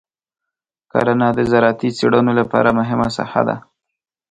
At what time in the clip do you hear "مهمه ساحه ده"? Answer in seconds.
2.79-3.55